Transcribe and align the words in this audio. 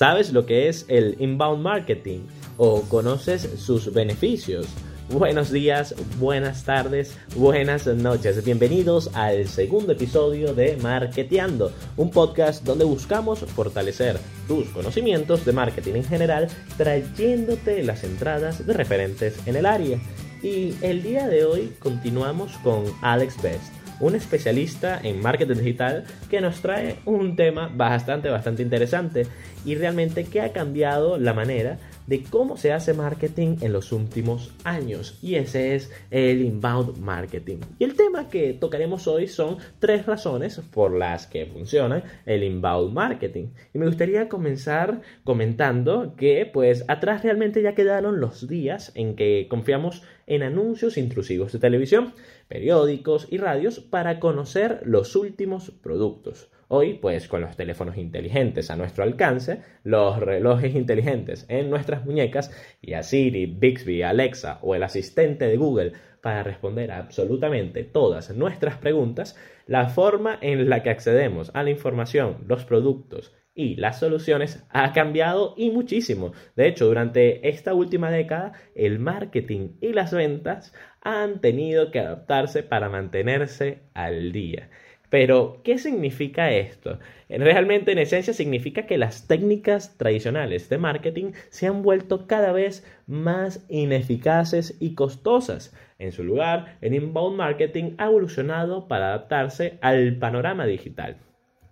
¿Sabes 0.00 0.32
lo 0.32 0.46
que 0.46 0.70
es 0.70 0.86
el 0.88 1.14
inbound 1.18 1.62
marketing 1.62 2.20
o 2.56 2.80
conoces 2.88 3.46
sus 3.58 3.92
beneficios? 3.92 4.66
Buenos 5.10 5.52
días, 5.52 5.94
buenas 6.18 6.64
tardes, 6.64 7.18
buenas 7.36 7.86
noches. 7.86 8.42
Bienvenidos 8.42 9.10
al 9.12 9.46
segundo 9.46 9.92
episodio 9.92 10.54
de 10.54 10.78
Marketeando, 10.78 11.70
un 11.98 12.10
podcast 12.10 12.64
donde 12.64 12.86
buscamos 12.86 13.40
fortalecer 13.40 14.18
tus 14.48 14.70
conocimientos 14.70 15.44
de 15.44 15.52
marketing 15.52 15.96
en 15.96 16.04
general, 16.04 16.48
trayéndote 16.78 17.82
las 17.82 18.02
entradas 18.02 18.66
de 18.66 18.72
referentes 18.72 19.46
en 19.46 19.56
el 19.56 19.66
área. 19.66 20.00
Y 20.42 20.76
el 20.80 21.02
día 21.02 21.28
de 21.28 21.44
hoy 21.44 21.74
continuamos 21.78 22.56
con 22.62 22.84
Alex 23.02 23.42
Best 23.42 23.79
un 24.00 24.14
especialista 24.14 24.98
en 25.02 25.20
marketing 25.20 25.56
digital 25.56 26.04
que 26.28 26.40
nos 26.40 26.60
trae 26.60 26.96
un 27.04 27.36
tema 27.36 27.70
bastante, 27.72 28.28
bastante 28.28 28.62
interesante. 28.62 29.26
Y 29.64 29.74
realmente 29.74 30.24
que 30.24 30.40
ha 30.40 30.52
cambiado 30.52 31.18
la 31.18 31.34
manera 31.34 31.78
de 32.10 32.24
cómo 32.24 32.56
se 32.56 32.72
hace 32.72 32.92
marketing 32.92 33.58
en 33.60 33.72
los 33.72 33.92
últimos 33.92 34.52
años 34.64 35.16
y 35.22 35.36
ese 35.36 35.76
es 35.76 35.92
el 36.10 36.42
inbound 36.42 36.98
marketing. 36.98 37.58
Y 37.78 37.84
el 37.84 37.94
tema 37.94 38.28
que 38.28 38.52
tocaremos 38.52 39.06
hoy 39.06 39.28
son 39.28 39.58
tres 39.78 40.06
razones 40.06 40.60
por 40.72 40.92
las 40.92 41.28
que 41.28 41.46
funciona 41.46 42.02
el 42.26 42.42
inbound 42.42 42.92
marketing. 42.92 43.50
Y 43.72 43.78
me 43.78 43.86
gustaría 43.86 44.28
comenzar 44.28 45.02
comentando 45.22 46.16
que 46.16 46.50
pues 46.52 46.84
atrás 46.88 47.22
realmente 47.22 47.62
ya 47.62 47.76
quedaron 47.76 48.20
los 48.20 48.48
días 48.48 48.90
en 48.96 49.14
que 49.14 49.46
confiamos 49.48 50.02
en 50.26 50.42
anuncios 50.42 50.98
intrusivos 50.98 51.52
de 51.52 51.60
televisión, 51.60 52.12
periódicos 52.48 53.28
y 53.30 53.38
radios 53.38 53.78
para 53.78 54.18
conocer 54.18 54.80
los 54.84 55.14
últimos 55.14 55.70
productos. 55.70 56.50
Hoy, 56.72 56.94
pues 56.94 57.26
con 57.26 57.40
los 57.40 57.56
teléfonos 57.56 57.96
inteligentes 57.96 58.70
a 58.70 58.76
nuestro 58.76 59.02
alcance, 59.02 59.60
los 59.82 60.20
relojes 60.20 60.76
inteligentes 60.76 61.44
en 61.48 61.68
nuestras 61.68 62.06
muñecas 62.06 62.52
y 62.80 62.92
a 62.92 63.02
Siri, 63.02 63.46
Bixby, 63.46 64.04
Alexa 64.04 64.60
o 64.62 64.76
el 64.76 64.84
asistente 64.84 65.48
de 65.48 65.56
Google 65.56 65.94
para 66.22 66.44
responder 66.44 66.92
a 66.92 66.98
absolutamente 66.98 67.82
todas 67.82 68.30
nuestras 68.36 68.76
preguntas, 68.76 69.36
la 69.66 69.88
forma 69.88 70.38
en 70.40 70.70
la 70.70 70.84
que 70.84 70.90
accedemos 70.90 71.50
a 71.54 71.64
la 71.64 71.70
información, 71.70 72.44
los 72.46 72.64
productos 72.64 73.34
y 73.52 73.74
las 73.74 73.98
soluciones 73.98 74.64
ha 74.70 74.92
cambiado 74.92 75.54
y 75.56 75.70
muchísimo. 75.70 76.34
De 76.54 76.68
hecho, 76.68 76.86
durante 76.86 77.48
esta 77.48 77.74
última 77.74 78.12
década, 78.12 78.52
el 78.76 79.00
marketing 79.00 79.70
y 79.80 79.92
las 79.92 80.12
ventas 80.12 80.72
han 81.00 81.40
tenido 81.40 81.90
que 81.90 81.98
adaptarse 81.98 82.62
para 82.62 82.88
mantenerse 82.88 83.82
al 83.92 84.30
día. 84.30 84.70
Pero, 85.10 85.60
¿qué 85.64 85.76
significa 85.78 86.52
esto? 86.52 87.00
Realmente, 87.28 87.92
en 87.92 87.98
esencia, 87.98 88.32
significa 88.32 88.86
que 88.86 88.96
las 88.96 89.26
técnicas 89.26 89.98
tradicionales 89.98 90.68
de 90.68 90.78
marketing 90.78 91.32
se 91.50 91.66
han 91.66 91.82
vuelto 91.82 92.28
cada 92.28 92.52
vez 92.52 92.86
más 93.06 93.66
ineficaces 93.68 94.76
y 94.80 94.94
costosas. 94.94 95.74
En 95.98 96.12
su 96.12 96.22
lugar, 96.22 96.78
el 96.80 96.94
inbound 96.94 97.36
marketing 97.36 97.94
ha 97.98 98.06
evolucionado 98.06 98.86
para 98.86 99.08
adaptarse 99.08 99.78
al 99.82 100.16
panorama 100.16 100.64
digital. 100.64 101.16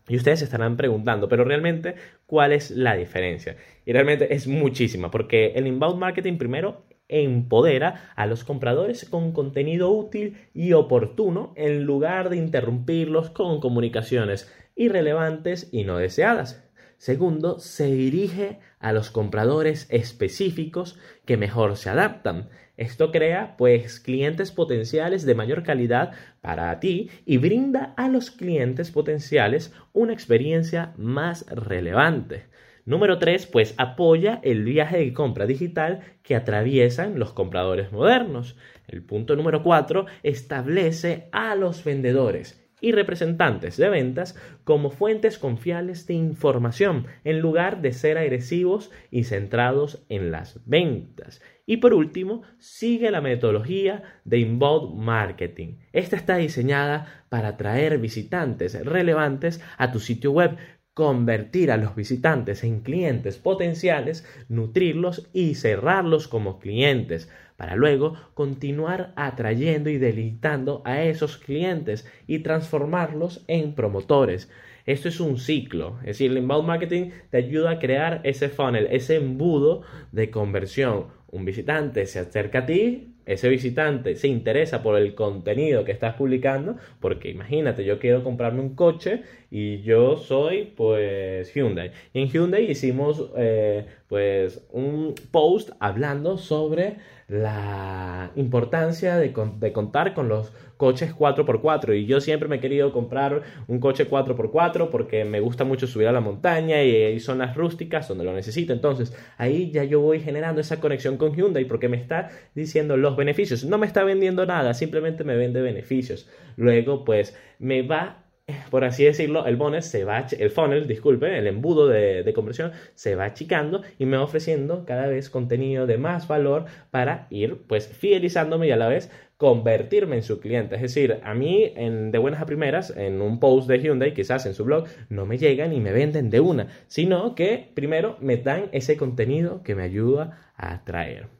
Y 0.08 0.16
ustedes 0.16 0.40
se 0.40 0.46
estarán 0.46 0.76
preguntando, 0.76 1.28
pero 1.28 1.44
realmente, 1.44 1.94
¿cuál 2.26 2.52
es 2.52 2.72
la 2.72 2.96
diferencia? 2.96 3.56
Y 3.86 3.92
realmente 3.92 4.34
es 4.34 4.48
muchísima, 4.48 5.10
porque 5.10 5.52
el 5.54 5.66
inbound 5.66 6.00
marketing 6.00 6.38
primero 6.38 6.87
empodera 7.08 8.12
a 8.16 8.26
los 8.26 8.44
compradores 8.44 9.08
con 9.08 9.32
contenido 9.32 9.90
útil 9.90 10.36
y 10.54 10.72
oportuno 10.74 11.52
en 11.56 11.84
lugar 11.84 12.30
de 12.30 12.36
interrumpirlos 12.36 13.30
con 13.30 13.60
comunicaciones 13.60 14.52
irrelevantes 14.76 15.68
y 15.72 15.84
no 15.84 15.98
deseadas. 15.98 16.64
Segundo, 16.98 17.60
se 17.60 17.86
dirige 17.92 18.58
a 18.80 18.92
los 18.92 19.10
compradores 19.10 19.86
específicos 19.88 20.98
que 21.24 21.36
mejor 21.36 21.76
se 21.76 21.90
adaptan. 21.90 22.48
Esto 22.76 23.12
crea 23.12 23.56
pues 23.56 24.00
clientes 24.00 24.50
potenciales 24.50 25.24
de 25.24 25.34
mayor 25.34 25.62
calidad 25.62 26.12
para 26.40 26.78
ti 26.80 27.10
y 27.24 27.38
brinda 27.38 27.94
a 27.96 28.08
los 28.08 28.30
clientes 28.30 28.90
potenciales 28.90 29.72
una 29.92 30.12
experiencia 30.12 30.92
más 30.96 31.46
relevante. 31.46 32.46
Número 32.88 33.18
3, 33.18 33.44
pues 33.48 33.74
apoya 33.76 34.40
el 34.42 34.64
viaje 34.64 34.96
de 34.96 35.12
compra 35.12 35.44
digital 35.44 36.00
que 36.22 36.34
atraviesan 36.34 37.18
los 37.18 37.34
compradores 37.34 37.92
modernos. 37.92 38.56
El 38.86 39.02
punto 39.02 39.36
número 39.36 39.62
4, 39.62 40.06
establece 40.22 41.28
a 41.30 41.54
los 41.54 41.84
vendedores 41.84 42.66
y 42.80 42.92
representantes 42.92 43.76
de 43.76 43.90
ventas 43.90 44.36
como 44.64 44.88
fuentes 44.88 45.36
confiables 45.36 46.06
de 46.06 46.14
información 46.14 47.06
en 47.24 47.40
lugar 47.40 47.82
de 47.82 47.92
ser 47.92 48.16
agresivos 48.16 48.90
y 49.10 49.24
centrados 49.24 50.02
en 50.08 50.30
las 50.30 50.58
ventas. 50.64 51.42
Y 51.66 51.78
por 51.78 51.92
último, 51.92 52.40
sigue 52.58 53.10
la 53.10 53.20
metodología 53.20 54.02
de 54.24 54.38
inbound 54.38 54.94
marketing. 54.98 55.74
Esta 55.92 56.16
está 56.16 56.36
diseñada 56.36 57.24
para 57.28 57.48
atraer 57.48 57.98
visitantes 57.98 58.82
relevantes 58.86 59.62
a 59.76 59.92
tu 59.92 60.00
sitio 60.00 60.32
web, 60.32 60.56
convertir 60.98 61.70
a 61.70 61.76
los 61.76 61.94
visitantes 61.94 62.64
en 62.64 62.80
clientes 62.80 63.38
potenciales, 63.38 64.26
nutrirlos 64.48 65.28
y 65.32 65.54
cerrarlos 65.54 66.26
como 66.26 66.58
clientes, 66.58 67.30
para 67.56 67.76
luego 67.76 68.14
continuar 68.34 69.12
atrayendo 69.14 69.90
y 69.90 69.98
deleitando 69.98 70.82
a 70.84 71.04
esos 71.04 71.36
clientes 71.36 72.04
y 72.26 72.40
transformarlos 72.40 73.44
en 73.46 73.76
promotores. 73.76 74.50
Esto 74.86 75.08
es 75.08 75.20
un 75.20 75.38
ciclo, 75.38 75.98
es 76.00 76.06
decir, 76.06 76.32
el 76.32 76.38
inbound 76.38 76.66
marketing 76.66 77.10
te 77.30 77.36
ayuda 77.36 77.70
a 77.70 77.78
crear 77.78 78.20
ese 78.24 78.48
funnel, 78.48 78.88
ese 78.90 79.14
embudo 79.18 79.82
de 80.10 80.32
conversión. 80.32 81.06
Un 81.30 81.44
visitante 81.44 82.06
se 82.06 82.18
acerca 82.18 82.60
a 82.60 82.66
ti, 82.66 83.14
ese 83.28 83.50
visitante 83.50 84.16
se 84.16 84.26
interesa 84.26 84.82
por 84.82 84.96
el 84.96 85.14
contenido 85.14 85.84
que 85.84 85.92
estás 85.92 86.14
publicando, 86.14 86.78
porque 86.98 87.28
imagínate, 87.28 87.84
yo 87.84 87.98
quiero 87.98 88.24
comprarme 88.24 88.62
un 88.62 88.74
coche 88.74 89.22
y 89.50 89.80
yo 89.80 90.16
soy 90.16 90.72
pues 90.76 91.52
Hyundai. 91.54 91.92
Y 92.12 92.20
en 92.20 92.28
Hyundai 92.28 92.70
hicimos 92.70 93.30
eh, 93.36 93.86
pues 94.08 94.66
un 94.72 95.14
post 95.30 95.70
hablando 95.80 96.36
sobre 96.36 96.96
la 97.28 98.30
importancia 98.36 99.16
de, 99.16 99.34
de, 99.58 99.72
contar 99.72 100.14
con 100.14 100.28
los 100.28 100.50
coches 100.78 101.14
4x4 101.14 101.98
y 101.98 102.06
yo 102.06 102.20
siempre 102.20 102.48
me 102.48 102.56
he 102.56 102.60
querido 102.60 102.90
comprar 102.92 103.42
un 103.66 103.80
coche 103.80 104.08
4x4 104.08 104.88
porque 104.90 105.24
me 105.26 105.40
gusta 105.40 105.64
mucho 105.64 105.86
subir 105.86 106.08
a 106.08 106.12
la 106.12 106.20
montaña 106.20 106.82
y 106.82 106.94
hay 106.94 107.20
zonas 107.20 107.54
rústicas 107.54 108.08
donde 108.08 108.24
lo 108.24 108.32
necesito. 108.32 108.72
Entonces 108.72 109.14
ahí 109.36 109.70
ya 109.70 109.84
yo 109.84 110.00
voy 110.00 110.20
generando 110.20 110.60
esa 110.60 110.80
conexión 110.80 111.16
con 111.16 111.34
Hyundai 111.34 111.64
porque 111.66 111.88
me 111.88 111.96
está 111.96 112.30
diciendo 112.54 112.96
los 112.96 113.16
beneficios. 113.16 113.64
No 113.64 113.76
me 113.76 113.86
está 113.86 114.04
vendiendo 114.04 114.46
nada 114.46 114.72
simplemente 114.72 115.24
me 115.24 115.36
vende 115.36 115.60
beneficios. 115.60 116.30
Luego 116.56 117.04
pues 117.04 117.36
me 117.58 117.82
va 117.82 118.24
por 118.70 118.84
así 118.84 119.04
decirlo, 119.04 119.46
el 119.46 119.56
bonus 119.56 119.84
se 119.84 120.04
va, 120.04 120.26
el 120.38 120.50
funnel, 120.50 120.86
disculpe, 120.86 121.38
el 121.38 121.46
embudo 121.46 121.88
de, 121.88 122.32
conversión 122.34 122.72
se 122.94 123.14
va 123.14 123.24
achicando 123.24 123.82
y 123.98 124.06
me 124.06 124.16
va 124.16 124.22
ofreciendo 124.22 124.84
cada 124.84 125.06
vez 125.06 125.30
contenido 125.30 125.86
de 125.86 125.98
más 125.98 126.28
valor 126.28 126.66
para 126.90 127.26
ir 127.30 127.62
pues 127.66 127.88
fidelizándome 127.88 128.68
y 128.68 128.70
a 128.70 128.76
la 128.76 128.88
vez 128.88 129.10
convertirme 129.36 130.16
en 130.16 130.22
su 130.22 130.40
cliente. 130.40 130.76
Es 130.76 130.82
decir, 130.82 131.20
a 131.22 131.34
mí 131.34 131.72
en, 131.76 132.10
de 132.10 132.18
buenas 132.18 132.42
a 132.42 132.46
primeras, 132.46 132.94
en 132.96 133.20
un 133.20 133.38
post 133.40 133.68
de 133.68 133.80
Hyundai, 133.80 134.14
quizás 134.14 134.46
en 134.46 134.54
su 134.54 134.64
blog, 134.64 134.86
no 135.08 135.26
me 135.26 135.38
llegan 135.38 135.72
y 135.72 135.80
me 135.80 135.92
venden 135.92 136.30
de 136.30 136.40
una, 136.40 136.68
sino 136.86 137.34
que 137.34 137.70
primero 137.74 138.16
me 138.20 138.36
dan 138.36 138.68
ese 138.72 138.96
contenido 138.96 139.62
que 139.62 139.74
me 139.74 139.82
ayuda 139.82 140.52
a 140.56 140.74
atraer. 140.74 141.37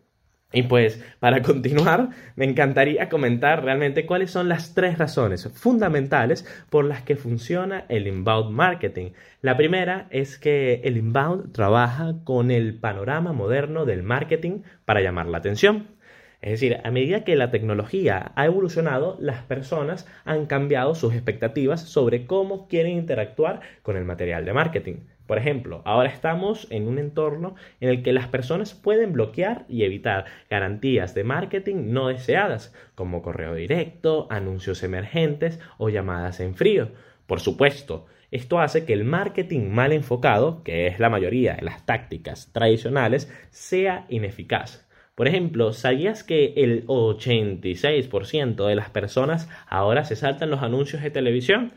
Y 0.52 0.62
pues 0.62 1.04
para 1.20 1.42
continuar, 1.42 2.10
me 2.36 2.46
encantaría 2.46 3.08
comentar 3.08 3.64
realmente 3.64 4.06
cuáles 4.06 4.30
son 4.30 4.48
las 4.48 4.74
tres 4.74 4.96
razones 4.96 5.48
fundamentales 5.52 6.46
por 6.70 6.84
las 6.86 7.02
que 7.02 7.16
funciona 7.16 7.84
el 7.88 8.06
inbound 8.06 8.50
marketing. 8.50 9.10
La 9.42 9.56
primera 9.56 10.06
es 10.10 10.38
que 10.38 10.80
el 10.84 10.96
inbound 10.96 11.52
trabaja 11.52 12.14
con 12.24 12.50
el 12.50 12.78
panorama 12.80 13.32
moderno 13.32 13.84
del 13.84 14.02
marketing 14.02 14.62
para 14.86 15.02
llamar 15.02 15.26
la 15.26 15.38
atención. 15.38 15.97
Es 16.40 16.52
decir, 16.52 16.78
a 16.84 16.90
medida 16.92 17.24
que 17.24 17.34
la 17.34 17.50
tecnología 17.50 18.32
ha 18.36 18.46
evolucionado, 18.46 19.16
las 19.20 19.42
personas 19.42 20.06
han 20.24 20.46
cambiado 20.46 20.94
sus 20.94 21.12
expectativas 21.14 21.80
sobre 21.80 22.26
cómo 22.26 22.68
quieren 22.68 22.92
interactuar 22.92 23.60
con 23.82 23.96
el 23.96 24.04
material 24.04 24.44
de 24.44 24.52
marketing. 24.52 24.96
Por 25.26 25.36
ejemplo, 25.36 25.82
ahora 25.84 26.08
estamos 26.08 26.66
en 26.70 26.88
un 26.88 26.98
entorno 26.98 27.54
en 27.80 27.90
el 27.90 28.02
que 28.02 28.14
las 28.14 28.28
personas 28.28 28.72
pueden 28.72 29.12
bloquear 29.12 29.66
y 29.68 29.82
evitar 29.82 30.24
garantías 30.48 31.12
de 31.14 31.24
marketing 31.24 31.92
no 31.92 32.08
deseadas, 32.08 32.72
como 32.94 33.20
correo 33.20 33.54
directo, 33.54 34.26
anuncios 34.30 34.82
emergentes 34.82 35.60
o 35.76 35.90
llamadas 35.90 36.40
en 36.40 36.54
frío. 36.54 36.92
Por 37.26 37.40
supuesto, 37.40 38.06
esto 38.30 38.58
hace 38.58 38.86
que 38.86 38.94
el 38.94 39.04
marketing 39.04 39.68
mal 39.68 39.92
enfocado, 39.92 40.62
que 40.62 40.86
es 40.86 40.98
la 40.98 41.10
mayoría 41.10 41.56
de 41.56 41.62
las 41.62 41.84
tácticas 41.84 42.50
tradicionales, 42.52 43.30
sea 43.50 44.06
ineficaz. 44.08 44.87
Por 45.18 45.26
ejemplo, 45.26 45.72
¿sabías 45.72 46.22
que 46.22 46.52
el 46.58 46.86
86% 46.86 48.68
de 48.68 48.76
las 48.76 48.88
personas 48.88 49.48
ahora 49.66 50.04
se 50.04 50.14
saltan 50.14 50.48
los 50.48 50.62
anuncios 50.62 51.02
de 51.02 51.10
televisión? 51.10 51.72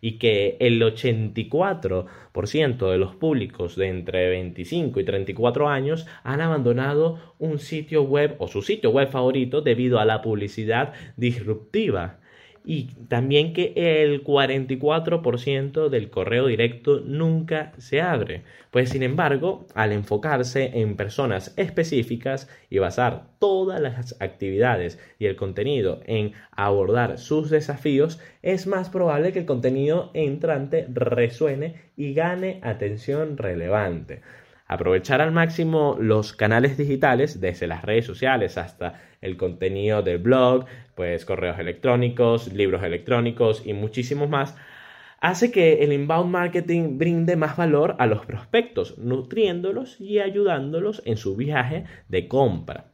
y 0.00 0.18
que 0.18 0.58
el 0.60 0.82
84% 0.82 2.90
de 2.90 2.98
los 2.98 3.16
públicos 3.16 3.74
de 3.74 3.88
entre 3.88 4.28
25 4.28 5.00
y 5.00 5.04
34 5.04 5.70
años 5.70 6.06
han 6.24 6.42
abandonado 6.42 7.34
un 7.38 7.58
sitio 7.58 8.02
web 8.02 8.36
o 8.38 8.46
su 8.46 8.60
sitio 8.60 8.90
web 8.90 9.08
favorito 9.08 9.62
debido 9.62 9.98
a 9.98 10.04
la 10.04 10.20
publicidad 10.20 10.92
disruptiva 11.16 12.18
y 12.64 12.84
también 13.08 13.52
que 13.52 13.74
el 13.76 14.24
44% 14.24 15.90
del 15.90 16.10
correo 16.10 16.46
directo 16.46 17.00
nunca 17.00 17.72
se 17.76 18.00
abre. 18.00 18.42
Pues 18.70 18.88
sin 18.88 19.02
embargo, 19.02 19.66
al 19.74 19.92
enfocarse 19.92 20.70
en 20.80 20.96
personas 20.96 21.52
específicas 21.58 22.48
y 22.70 22.78
basar 22.78 23.26
todas 23.38 23.80
las 23.80 24.16
actividades 24.20 24.98
y 25.18 25.26
el 25.26 25.36
contenido 25.36 26.00
en 26.06 26.32
abordar 26.52 27.18
sus 27.18 27.50
desafíos, 27.50 28.18
es 28.40 28.66
más 28.66 28.88
probable 28.88 29.32
que 29.32 29.40
el 29.40 29.46
contenido 29.46 30.10
entrante 30.14 30.86
resuene 30.88 31.74
y 31.96 32.14
gane 32.14 32.60
atención 32.62 33.36
relevante. 33.36 34.22
Aprovechar 34.66 35.20
al 35.20 35.30
máximo 35.30 35.96
los 36.00 36.32
canales 36.32 36.78
digitales, 36.78 37.40
desde 37.40 37.66
las 37.66 37.82
redes 37.82 38.06
sociales 38.06 38.56
hasta 38.56 39.02
el 39.20 39.36
contenido 39.36 40.02
del 40.02 40.18
blog, 40.18 40.64
pues 40.94 41.26
correos 41.26 41.58
electrónicos, 41.58 42.52
libros 42.52 42.82
electrónicos 42.82 43.66
y 43.66 43.74
muchísimos 43.74 44.30
más, 44.30 44.56
hace 45.20 45.50
que 45.52 45.84
el 45.84 45.92
inbound 45.92 46.30
marketing 46.30 46.96
brinde 46.96 47.36
más 47.36 47.56
valor 47.56 47.96
a 47.98 48.06
los 48.06 48.24
prospectos, 48.24 48.96
nutriéndolos 48.98 50.00
y 50.00 50.20
ayudándolos 50.20 51.02
en 51.04 51.18
su 51.18 51.36
viaje 51.36 51.84
de 52.08 52.26
compra. 52.26 52.93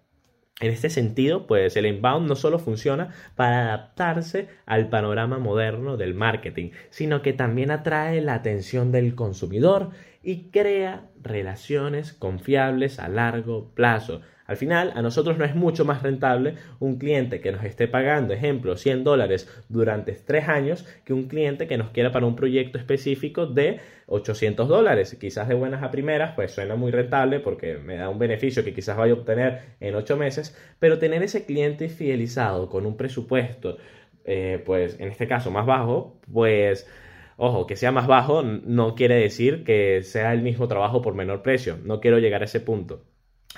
En 0.60 0.70
este 0.70 0.90
sentido, 0.90 1.46
pues 1.46 1.74
el 1.78 1.86
inbound 1.86 2.28
no 2.28 2.36
solo 2.36 2.58
funciona 2.58 3.14
para 3.34 3.62
adaptarse 3.62 4.48
al 4.66 4.90
panorama 4.90 5.38
moderno 5.38 5.96
del 5.96 6.12
marketing, 6.12 6.70
sino 6.90 7.22
que 7.22 7.32
también 7.32 7.70
atrae 7.70 8.20
la 8.20 8.34
atención 8.34 8.92
del 8.92 9.14
consumidor 9.14 9.90
y 10.22 10.50
crea 10.50 11.08
relaciones 11.22 12.12
confiables 12.12 12.98
a 12.98 13.08
largo 13.08 13.70
plazo. 13.74 14.20
Al 14.50 14.56
final, 14.56 14.90
a 14.96 15.00
nosotros 15.00 15.38
no 15.38 15.44
es 15.44 15.54
mucho 15.54 15.84
más 15.84 16.02
rentable 16.02 16.56
un 16.80 16.98
cliente 16.98 17.40
que 17.40 17.52
nos 17.52 17.62
esté 17.62 17.86
pagando, 17.86 18.34
ejemplo, 18.34 18.76
100 18.76 19.04
dólares 19.04 19.48
durante 19.68 20.10
tres 20.10 20.48
años 20.48 20.84
que 21.04 21.12
un 21.12 21.28
cliente 21.28 21.68
que 21.68 21.78
nos 21.78 21.90
quiera 21.90 22.10
para 22.10 22.26
un 22.26 22.34
proyecto 22.34 22.76
específico 22.76 23.46
de 23.46 23.78
800 24.08 24.66
dólares. 24.66 25.16
Quizás 25.20 25.46
de 25.46 25.54
buenas 25.54 25.84
a 25.84 25.92
primeras, 25.92 26.32
pues 26.34 26.50
suena 26.50 26.74
muy 26.74 26.90
rentable 26.90 27.38
porque 27.38 27.76
me 27.76 27.94
da 27.94 28.08
un 28.08 28.18
beneficio 28.18 28.64
que 28.64 28.74
quizás 28.74 28.96
vaya 28.96 29.12
a 29.12 29.18
obtener 29.18 29.60
en 29.78 29.94
ocho 29.94 30.16
meses, 30.16 30.58
pero 30.80 30.98
tener 30.98 31.22
ese 31.22 31.44
cliente 31.44 31.88
fidelizado 31.88 32.68
con 32.68 32.86
un 32.86 32.96
presupuesto, 32.96 33.78
eh, 34.24 34.60
pues 34.66 34.98
en 34.98 35.12
este 35.12 35.28
caso 35.28 35.52
más 35.52 35.64
bajo, 35.64 36.18
pues 36.32 36.88
Ojo, 37.36 37.66
que 37.66 37.76
sea 37.76 37.92
más 37.92 38.06
bajo 38.08 38.42
no 38.42 38.94
quiere 38.96 39.14
decir 39.14 39.64
que 39.64 40.02
sea 40.02 40.34
el 40.34 40.42
mismo 40.42 40.68
trabajo 40.68 41.00
por 41.00 41.14
menor 41.14 41.40
precio. 41.40 41.78
No 41.84 42.00
quiero 42.00 42.18
llegar 42.18 42.42
a 42.42 42.44
ese 42.46 42.60
punto. 42.60 43.04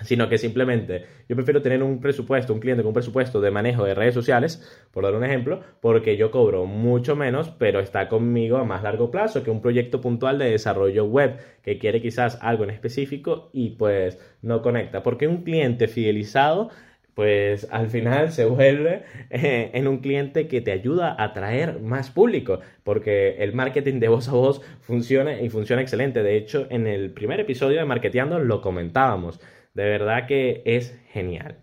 Sino 0.03 0.29
que 0.29 0.39
simplemente 0.39 1.05
yo 1.29 1.37
prefiero 1.37 1.63
tener 1.63 1.83
un 1.83 2.01
presupuesto, 2.01 2.53
un 2.53 2.61
cliente 2.61 2.83
con 2.83 2.89
un 2.89 2.95
presupuesto 2.95 3.41
de 3.41 3.51
manejo 3.51 3.85
de 3.85 3.95
redes 3.95 4.15
sociales, 4.15 4.87
por 4.91 5.05
dar 5.05 5.15
un 5.15 5.25
ejemplo, 5.25 5.61
porque 5.81 6.17
yo 6.17 6.31
cobro 6.31 6.67
mucho 6.67 7.17
menos, 7.17 7.51
pero 7.51 7.81
está 7.81 8.09
conmigo 8.09 8.59
a 8.59 8.65
más 8.65 8.83
largo 8.83 9.11
plazo 9.11 9.43
que 9.43 9.51
un 9.51 9.63
proyecto 9.63 10.01
puntual 10.01 10.39
de 10.39 10.51
desarrollo 10.51 11.05
web 11.05 11.37
que 11.63 11.79
quiere 11.79 12.01
quizás 12.01 12.39
algo 12.41 12.65
en 12.65 12.71
específico 12.71 13.51
y 13.53 13.71
pues 13.71 14.19
no 14.43 14.63
conecta. 14.63 15.03
Porque 15.03 15.29
un 15.29 15.43
cliente 15.43 15.89
fidelizado 15.89 16.71
pues 17.15 17.69
al 17.71 17.89
final 17.91 18.33
se 18.33 18.47
vuelve 18.47 19.03
eh, 19.31 19.71
en 19.75 19.87
un 19.87 19.99
cliente 19.99 20.49
que 20.49 20.61
te 20.61 20.73
ayuda 20.73 21.11
a 21.11 21.25
atraer 21.25 21.81
más 21.81 22.11
público, 22.11 22.61
porque 22.85 23.37
el 23.39 23.53
marketing 23.53 24.01
de 24.01 24.09
voz 24.09 24.29
a 24.29 24.33
voz 24.33 24.63
funciona 24.81 25.41
y 25.41 25.49
funciona 25.51 25.83
excelente. 25.83 26.23
De 26.23 26.37
hecho, 26.37 26.67
en 26.71 26.87
el 26.87 27.11
primer 27.11 27.41
episodio 27.41 27.79
de 27.79 27.85
Marketeando 27.85 28.39
lo 28.39 28.63
comentábamos. 28.63 29.41
De 29.75 29.85
verdad 29.85 30.27
que 30.27 30.63
es 30.67 30.99
genial. 31.13 31.63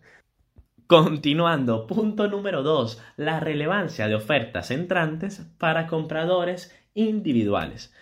Continuando, 0.88 1.86
punto 1.86 2.28
número 2.28 2.64
2, 2.64 3.00
la 3.16 3.40
relevancia 3.40 4.08
de 4.08 4.16
ofertas 4.16 4.72
entrantes 4.72 5.46
para 5.60 5.86
compradores 5.86 6.76
individuales. 6.96 7.94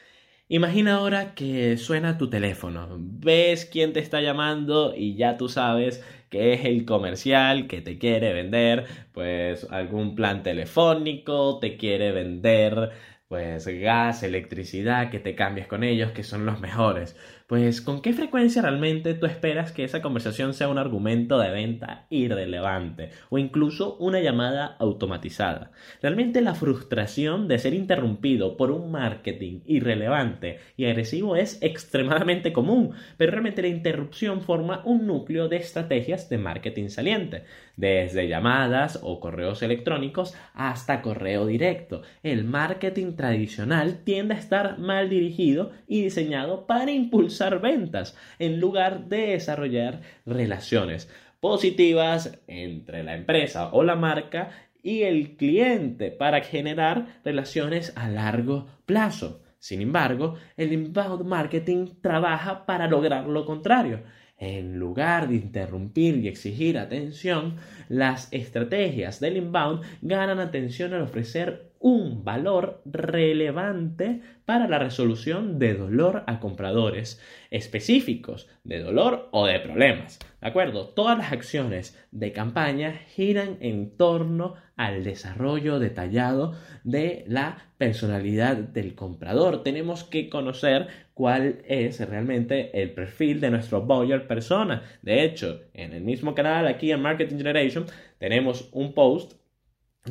Imagina 0.47 0.95
ahora 0.95 1.35
que 1.35 1.75
suena 1.75 2.17
tu 2.17 2.29
teléfono, 2.29 2.87
ves 2.97 3.65
quién 3.65 3.91
te 3.91 3.99
está 3.99 4.21
llamando 4.21 4.93
y 4.95 5.15
ya 5.17 5.35
tú 5.35 5.49
sabes 5.49 6.01
que 6.29 6.53
es 6.53 6.63
el 6.63 6.85
comercial 6.85 7.67
que 7.67 7.81
te 7.81 7.97
quiere 7.97 8.31
vender 8.31 8.85
pues 9.11 9.67
algún 9.69 10.15
plan 10.15 10.43
telefónico, 10.43 11.59
te 11.59 11.75
quiere 11.75 12.13
vender 12.13 12.91
pues 13.27 13.67
gas, 13.67 14.23
electricidad, 14.23 15.09
que 15.09 15.19
te 15.19 15.35
cambies 15.35 15.67
con 15.67 15.83
ellos, 15.83 16.11
que 16.11 16.23
son 16.23 16.45
los 16.45 16.61
mejores 16.61 17.17
pues 17.47 17.79
¿con 17.79 18.01
qué 18.01 18.11
frecuencia 18.11 18.61
realmente 18.61 19.13
tú 19.13 19.25
esperas 19.25 19.71
que 19.71 19.85
esa 19.85 20.01
conversación 20.01 20.53
sea 20.53 20.67
un 20.67 20.77
argumento 20.77 21.39
de 21.39 21.49
venta 21.49 22.05
irrelevante 22.09 23.11
o 23.29 23.37
incluso 23.37 23.95
una 23.99 24.19
llamada 24.19 24.75
automatizada? 24.79 25.71
Realmente 26.01 26.41
la 26.41 26.55
frustración 26.55 27.47
de 27.47 27.57
ser 27.57 27.73
interrumpido 27.73 28.57
por 28.57 28.71
un 28.71 28.91
marketing 28.91 29.61
irrelevante 29.65 30.59
y 30.75 30.85
agresivo 30.85 31.37
es 31.37 31.57
extremadamente 31.61 32.51
común, 32.51 32.91
pero 33.15 33.31
realmente 33.31 33.61
la 33.61 33.69
interrupción 33.69 34.41
forma 34.41 34.81
un 34.83 35.07
núcleo 35.07 35.47
de 35.47 35.55
estrategias 35.55 36.27
de 36.27 36.39
marketing 36.39 36.89
saliente, 36.89 37.45
desde 37.77 38.27
llamadas 38.27 38.99
o 39.01 39.21
correos 39.21 39.61
electrónicos 39.61 40.33
hasta 40.53 41.01
correo 41.01 41.45
directo. 41.45 42.01
El 42.23 42.43
marketing 42.43 43.15
tradicional 43.15 44.03
tiende 44.03 44.33
a 44.33 44.37
estar 44.37 44.79
mal 44.79 45.09
dirigido 45.09 45.71
y 45.87 46.01
diseñado 46.01 46.67
para 46.67 46.91
impulsar 46.91 47.36
ventas 47.61 48.17
en 48.39 48.59
lugar 48.59 49.05
de 49.05 49.27
desarrollar 49.27 50.01
relaciones 50.25 51.09
positivas 51.39 52.39
entre 52.47 53.03
la 53.03 53.15
empresa 53.15 53.69
o 53.71 53.83
la 53.83 53.95
marca 53.95 54.51
y 54.83 55.03
el 55.03 55.35
cliente 55.35 56.11
para 56.11 56.41
generar 56.41 57.19
relaciones 57.23 57.93
a 57.95 58.09
largo 58.09 58.67
plazo. 58.85 59.41
Sin 59.59 59.81
embargo, 59.81 60.35
el 60.55 60.71
inbound 60.71 61.25
marketing 61.25 61.87
trabaja 62.01 62.65
para 62.65 62.87
lograr 62.87 63.27
lo 63.27 63.45
contrario. 63.45 64.01
En 64.37 64.77
lugar 64.77 65.27
de 65.27 65.35
interrumpir 65.35 66.17
y 66.17 66.27
exigir 66.27 66.77
atención, 66.77 67.55
las 67.89 68.31
estrategias 68.31 69.19
del 69.19 69.37
inbound 69.37 69.81
ganan 70.01 70.39
atención 70.39 70.93
al 70.93 71.01
ofrecer 71.01 71.71
un 71.79 72.23
valor 72.23 72.81
relevante 72.85 74.21
para 74.45 74.67
la 74.67 74.79
resolución 74.79 75.59
de 75.59 75.73
dolor 75.73 76.23
a 76.27 76.39
compradores 76.39 77.21
específicos, 77.51 78.49
de 78.63 78.79
dolor 78.79 79.29
o 79.31 79.45
de 79.45 79.59
problemas. 79.59 80.19
¿De 80.41 80.47
acuerdo? 80.47 80.89
Todas 80.89 81.17
las 81.17 81.31
acciones 81.31 81.97
de 82.11 82.31
campaña 82.31 82.93
giran 83.15 83.57
en 83.61 83.95
torno 83.97 84.55
al 84.75 85.03
desarrollo 85.03 85.79
detallado 85.79 86.53
de 86.83 87.25
la 87.27 87.57
personalidad 87.77 88.55
del 88.55 88.95
comprador. 88.95 89.63
Tenemos 89.63 90.03
que 90.03 90.29
conocer 90.29 90.87
cuál 91.13 91.63
es 91.67 91.99
realmente 92.07 92.81
el 92.81 92.91
perfil 92.91 93.41
de 93.41 93.49
nuestro 93.49 93.81
buyer 93.81 94.27
persona. 94.27 94.83
De 95.01 95.23
hecho, 95.23 95.61
en 95.73 95.93
el 95.93 96.03
mismo 96.03 96.35
canal 96.35 96.67
aquí 96.67 96.91
en 96.91 97.01
Marketing 97.01 97.37
Generation 97.37 97.85
tenemos 98.19 98.69
un 98.71 98.93
post 98.93 99.33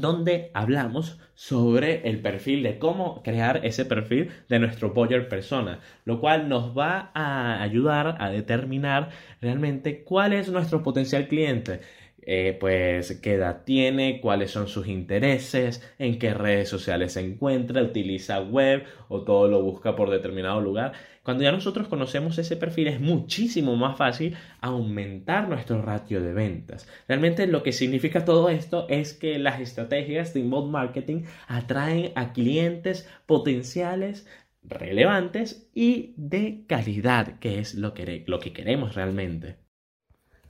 donde 0.01 0.51
hablamos 0.55 1.19
sobre 1.35 2.09
el 2.09 2.21
perfil 2.21 2.63
de 2.63 2.79
cómo 2.79 3.23
crear 3.23 3.61
ese 3.65 3.85
perfil 3.85 4.31
de 4.49 4.59
nuestro 4.59 4.95
buyer 4.95 5.29
persona, 5.29 5.81
lo 6.05 6.21
cual 6.21 6.49
nos 6.49 6.77
va 6.77 7.11
a 7.15 7.63
ayudar 7.63 8.17
a 8.21 8.31
determinar 8.31 9.11
realmente 9.41 10.03
cuál 10.03 10.33
es 10.33 10.49
nuestro 10.49 10.83
potencial 10.83 11.29
cliente. 11.29 11.81
Eh, 12.29 12.57
pues 12.59 13.21
qué 13.23 13.35
edad 13.35 13.63
tiene, 13.65 14.21
cuáles 14.21 14.51
son 14.51 14.67
sus 14.67 14.89
intereses, 14.89 15.81
en 15.97 16.19
qué 16.19 16.35
redes 16.35 16.69
sociales 16.69 17.13
se 17.13 17.21
encuentra, 17.21 17.81
utiliza 17.81 18.41
web 18.41 18.83
o 19.09 19.23
todo 19.23 19.47
lo 19.47 19.63
busca 19.63 19.95
por 19.95 20.11
determinado 20.11 20.61
lugar. 20.61 20.93
Cuando 21.23 21.45
ya 21.45 21.53
nosotros 21.53 21.87
conocemos 21.87 22.37
ese 22.39 22.57
perfil 22.57 22.89
es 22.89 23.01
muchísimo 23.01 23.77
más 23.77 23.97
fácil 23.97 24.37
aumentar 24.61 25.49
nuestro 25.49 25.81
ratio 25.83 26.21
de 26.21 26.33
ventas. 26.33 26.89
Realmente 27.07 27.47
lo 27.47 27.63
que 27.63 27.71
significa 27.71 28.25
todo 28.25 28.49
esto 28.49 28.87
es 28.89 29.15
que 29.15 29.39
las 29.39 29.61
estrategias 29.61 30.35
de 30.35 30.41
inbound 30.41 30.73
marketing 30.73 31.23
atraen 31.47 32.11
a 32.17 32.33
clientes 32.33 33.09
potenciales 33.27 34.27
relevantes 34.65 35.71
y 35.75 36.15
de 36.17 36.65
calidad, 36.67 37.39
que 37.39 37.61
es 37.61 37.77
lo 37.77 37.95
que, 37.95 38.25
lo 38.27 38.41
que 38.41 38.53
queremos 38.53 38.97
realmente. 38.97 39.59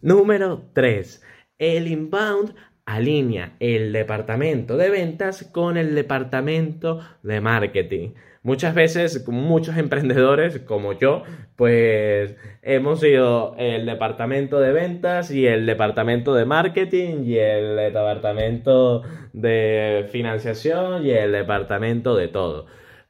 Número 0.00 0.70
3 0.72 1.22
el 1.58 1.88
inbound 1.88 2.54
alinea 2.84 3.56
el 3.58 3.92
departamento 3.92 4.76
de 4.76 4.90
ventas 4.90 5.48
con 5.52 5.76
el 5.76 5.94
departamento 5.94 7.00
de 7.22 7.40
marketing. 7.40 8.10
Muchas 8.42 8.76
veces, 8.76 9.26
muchos 9.26 9.76
emprendedores 9.76 10.60
como 10.60 10.92
yo, 10.92 11.24
pues 11.56 12.36
hemos 12.62 13.00
sido 13.00 13.56
el 13.58 13.86
departamento 13.86 14.60
de 14.60 14.70
ventas 14.70 15.32
y 15.32 15.48
el 15.48 15.66
departamento 15.66 16.32
de 16.32 16.44
marketing 16.44 17.24
y 17.24 17.38
el 17.38 17.74
departamento 17.76 19.02
de 19.32 20.06
financiación 20.12 21.04
y 21.04 21.10
el 21.10 21.32
departamento 21.32 22.14
de 22.14 22.28
todo. 22.28 22.66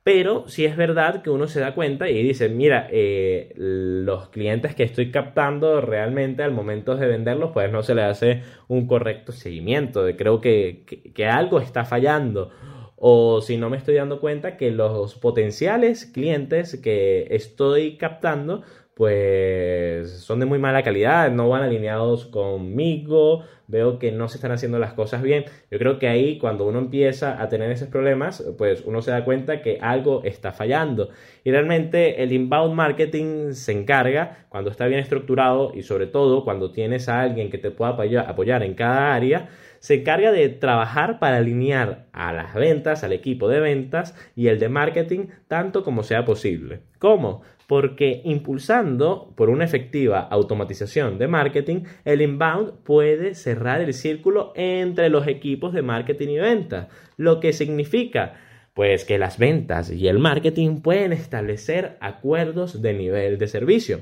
Pero 0.06 0.44
sí 0.46 0.64
es 0.64 0.76
verdad 0.76 1.20
que 1.20 1.30
uno 1.30 1.48
se 1.48 1.58
da 1.58 1.74
cuenta 1.74 2.08
y 2.08 2.22
dice, 2.22 2.48
mira, 2.48 2.86
eh, 2.92 3.52
los 3.56 4.28
clientes 4.28 4.72
que 4.76 4.84
estoy 4.84 5.10
captando 5.10 5.80
realmente 5.80 6.44
al 6.44 6.52
momento 6.52 6.94
de 6.94 7.08
venderlos, 7.08 7.50
pues 7.52 7.72
no 7.72 7.82
se 7.82 7.96
le 7.96 8.02
hace 8.02 8.44
un 8.68 8.86
correcto 8.86 9.32
seguimiento. 9.32 10.06
Creo 10.16 10.40
que, 10.40 10.84
que 11.12 11.26
algo 11.26 11.58
está 11.58 11.84
fallando 11.84 12.52
o 12.94 13.40
si 13.40 13.56
no 13.56 13.68
me 13.68 13.78
estoy 13.78 13.96
dando 13.96 14.20
cuenta 14.20 14.56
que 14.56 14.70
los 14.70 15.16
potenciales 15.16 16.06
clientes 16.06 16.80
que 16.80 17.26
estoy 17.30 17.96
captando 17.96 18.62
pues 18.96 20.10
son 20.10 20.40
de 20.40 20.46
muy 20.46 20.58
mala 20.58 20.82
calidad, 20.82 21.30
no 21.30 21.50
van 21.50 21.62
alineados 21.62 22.24
conmigo, 22.24 23.44
veo 23.66 23.98
que 23.98 24.10
no 24.10 24.26
se 24.26 24.38
están 24.38 24.52
haciendo 24.52 24.78
las 24.78 24.94
cosas 24.94 25.20
bien. 25.20 25.44
Yo 25.70 25.78
creo 25.78 25.98
que 25.98 26.08
ahí 26.08 26.38
cuando 26.38 26.66
uno 26.66 26.78
empieza 26.78 27.42
a 27.42 27.50
tener 27.50 27.70
esos 27.70 27.88
problemas, 27.88 28.42
pues 28.56 28.84
uno 28.86 29.02
se 29.02 29.10
da 29.10 29.22
cuenta 29.22 29.60
que 29.60 29.78
algo 29.82 30.22
está 30.24 30.52
fallando. 30.52 31.10
Y 31.44 31.50
realmente 31.50 32.22
el 32.22 32.32
inbound 32.32 32.72
marketing 32.72 33.52
se 33.52 33.72
encarga, 33.72 34.46
cuando 34.48 34.70
está 34.70 34.86
bien 34.86 35.00
estructurado 35.00 35.72
y 35.74 35.82
sobre 35.82 36.06
todo 36.06 36.42
cuando 36.42 36.72
tienes 36.72 37.10
a 37.10 37.20
alguien 37.20 37.50
que 37.50 37.58
te 37.58 37.70
pueda 37.70 37.90
apoyar 37.90 38.62
en 38.62 38.72
cada 38.72 39.14
área, 39.14 39.50
se 39.78 39.96
encarga 39.96 40.32
de 40.32 40.48
trabajar 40.48 41.18
para 41.18 41.36
alinear 41.36 42.06
a 42.12 42.32
las 42.32 42.54
ventas, 42.54 43.04
al 43.04 43.12
equipo 43.12 43.46
de 43.48 43.60
ventas 43.60 44.14
y 44.34 44.48
el 44.48 44.58
de 44.58 44.70
marketing 44.70 45.26
tanto 45.48 45.84
como 45.84 46.02
sea 46.02 46.24
posible. 46.24 46.80
¿Cómo? 46.98 47.42
Porque 47.66 48.22
impulsando 48.24 49.32
por 49.36 49.50
una 49.50 49.64
efectiva 49.64 50.20
automatización 50.20 51.18
de 51.18 51.28
marketing, 51.28 51.80
el 52.04 52.22
inbound 52.22 52.82
puede 52.84 53.34
cerrar 53.34 53.80
el 53.80 53.92
círculo 53.92 54.52
entre 54.54 55.08
los 55.08 55.26
equipos 55.26 55.72
de 55.72 55.82
marketing 55.82 56.28
y 56.28 56.38
ventas, 56.38 56.88
lo 57.16 57.40
que 57.40 57.52
significa 57.52 58.34
pues 58.76 59.06
que 59.06 59.18
las 59.18 59.38
ventas 59.38 59.90
y 59.90 60.06
el 60.06 60.18
marketing 60.18 60.82
pueden 60.82 61.14
establecer 61.14 61.96
acuerdos 62.02 62.82
de 62.82 62.92
nivel 62.92 63.38
de 63.38 63.48
servicio. 63.48 64.00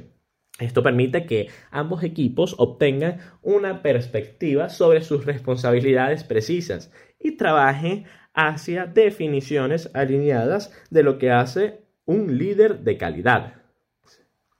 Esto 0.59 0.83
permite 0.83 1.27
que 1.27 1.49
ambos 1.71 2.03
equipos 2.03 2.57
obtengan 2.59 3.19
una 3.41 3.83
perspectiva 3.83 4.69
sobre 4.69 5.03
sus 5.03 5.27
responsabilidades 5.27 6.25
precisas 6.25 6.93
y 7.21 7.37
trabajen 7.37 8.07
hacia 8.35 8.87
definiciones 8.87 9.91
alineadas 9.95 10.73
de 10.91 11.05
lo 11.05 11.19
que 11.19 11.31
hace 11.31 11.84
un 12.07 12.39
líder 12.39 12.81
de 12.81 12.99
calidad. 12.99 13.64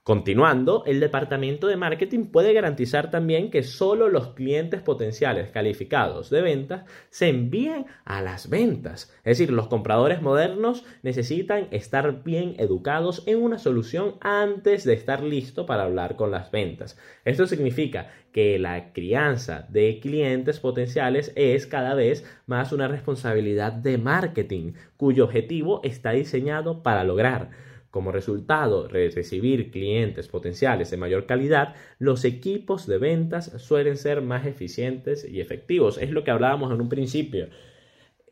Continuando, 0.05 0.83
el 0.85 0.99
departamento 0.99 1.65
de 1.65 1.77
marketing 1.77 2.25
puede 2.25 2.53
garantizar 2.53 3.09
también 3.09 3.49
que 3.49 3.63
solo 3.63 4.07
los 4.07 4.35
clientes 4.35 4.83
potenciales 4.83 5.49
calificados 5.49 6.29
de 6.29 6.43
ventas 6.43 6.85
se 7.09 7.29
envíen 7.29 7.87
a 8.05 8.21
las 8.21 8.47
ventas. 8.47 9.11
Es 9.23 9.39
decir, 9.39 9.51
los 9.51 9.67
compradores 9.67 10.21
modernos 10.21 10.85
necesitan 11.01 11.69
estar 11.71 12.23
bien 12.23 12.53
educados 12.59 13.23
en 13.25 13.41
una 13.41 13.57
solución 13.57 14.17
antes 14.21 14.83
de 14.83 14.93
estar 14.93 15.23
listo 15.23 15.65
para 15.65 15.85
hablar 15.85 16.17
con 16.17 16.29
las 16.29 16.51
ventas. 16.51 16.99
Esto 17.23 17.47
significa 17.47 18.11
que 18.31 18.59
la 18.59 18.93
crianza 18.93 19.65
de 19.69 19.99
clientes 19.99 20.59
potenciales 20.59 21.33
es 21.35 21.65
cada 21.65 21.95
vez 21.95 22.23
más 22.45 22.71
una 22.71 22.87
responsabilidad 22.87 23.73
de 23.73 23.97
marketing, 23.97 24.73
cuyo 24.97 25.23
objetivo 25.23 25.81
está 25.83 26.11
diseñado 26.11 26.83
para 26.83 27.03
lograr 27.03 27.73
como 27.95 28.11
resultado 28.11 28.89
recibir 28.89 29.71
clientes 29.71 30.27
potenciales 30.27 30.91
de 30.91 30.97
mayor 30.97 31.25
calidad, 31.25 31.75
los 31.97 32.25
equipos 32.25 32.87
de 32.87 32.97
ventas 32.97 33.53
suelen 33.55 33.95
ser 33.95 34.21
más 34.21 34.45
eficientes 34.45 35.25
y 35.25 35.39
efectivos. 35.39 35.97
Es 35.97 36.11
lo 36.11 36.25
que 36.25 36.31
hablábamos 36.31 36.73
en 36.73 36.81
un 36.81 36.89
principio. 36.89 37.47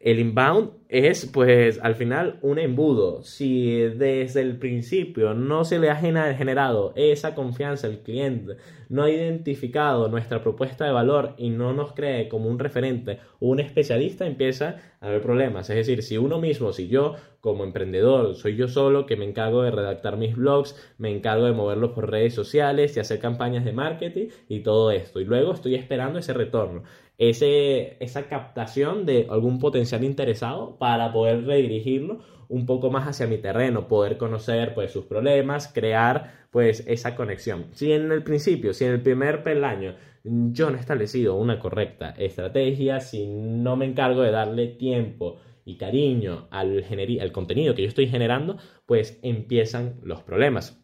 El 0.04 0.20
inbound 0.20 0.72
es, 0.90 1.26
pues, 1.28 1.80
al 1.82 1.96
final 1.96 2.38
un 2.42 2.60
embudo. 2.60 3.24
Si 3.24 3.78
desde 3.78 4.42
el 4.42 4.58
principio 4.58 5.34
no 5.34 5.64
se 5.64 5.80
le 5.80 5.90
ha 5.90 5.96
generado 5.96 6.92
esa 6.98 7.34
confianza 7.36 7.88
al 7.88 8.00
cliente, 8.00 8.58
no 8.90 9.04
ha 9.04 9.10
identificado 9.10 10.10
nuestra 10.10 10.44
propuesta 10.44 10.84
de 10.84 10.92
valor 10.92 11.36
y 11.38 11.52
no 11.52 11.72
nos 11.72 11.94
cree 11.94 12.28
como 12.28 12.50
un 12.50 12.60
referente 12.60 13.20
o 13.40 13.48
un 13.48 13.62
especialista, 13.62 14.28
empieza 14.28 14.82
a 15.00 15.08
haber 15.08 15.22
problemas. 15.22 15.70
Es 15.70 15.78
decir, 15.78 16.04
si 16.04 16.18
uno 16.18 16.38
mismo, 16.38 16.74
si 16.74 16.90
yo 16.90 17.16
como 17.40 17.64
emprendedor 17.64 18.36
soy 18.36 18.58
yo 18.58 18.68
solo 18.68 19.06
que 19.06 19.16
me 19.16 19.26
encargo 19.26 19.64
de 19.64 19.72
redactar 19.72 20.18
mis 20.18 20.36
blogs, 20.36 20.76
me 20.98 21.12
encargo 21.12 21.46
de 21.46 21.54
moverlos 21.54 21.92
por 21.92 22.12
redes 22.12 22.34
sociales 22.34 22.98
y 22.98 23.00
hacer 23.00 23.20
campañas 23.20 23.64
de 23.64 23.72
marketing 23.72 24.28
y 24.50 24.60
todo 24.60 24.92
esto, 24.92 25.22
y 25.22 25.26
luego 25.26 25.54
estoy 25.54 25.76
esperando 25.76 26.20
ese 26.20 26.34
retorno 26.34 26.84
ese, 27.18 27.98
esa 28.04 28.28
captación 28.28 29.06
de 29.06 29.28
algún 29.30 29.60
potencial 29.60 30.04
interesado 30.04 30.78
para 30.78 31.12
poder 31.14 31.46
redirigirlo 31.46 32.20
un 32.50 32.66
poco 32.66 32.92
más 32.92 33.08
hacia 33.08 33.28
mi 33.28 33.38
terreno, 33.38 33.88
poder 33.88 34.18
conocer 34.18 34.74
pues 34.74 34.92
sus 34.92 35.06
problemas, 35.06 35.68
crear 35.68 36.46
pues 36.52 36.84
esa 36.88 37.16
conexión. 37.16 37.68
Si 37.72 37.92
en 37.92 38.12
el 38.12 38.24
principio, 38.24 38.74
si 38.74 38.86
en 38.86 38.92
el 38.92 39.02
primer 39.02 39.44
peldaño 39.44 39.96
yo 40.24 40.70
no 40.70 40.78
he 40.78 40.80
establecido 40.80 41.36
una 41.36 41.60
correcta 41.60 42.14
estrategia, 42.18 43.00
si 43.00 43.26
no 43.26 43.76
me 43.76 43.86
encargo 43.86 44.22
de 44.22 44.32
darle 44.32 44.68
tiempo 44.68 45.38
y 45.66 45.78
cariño 45.78 46.48
al, 46.52 46.86
al 47.20 47.32
contenido 47.32 47.74
que 47.76 47.82
yo 47.82 47.88
estoy 47.88 48.08
generando, 48.08 48.58
pues 48.86 49.20
empiezan 49.24 50.00
los 50.04 50.22
problemas. 50.22 50.80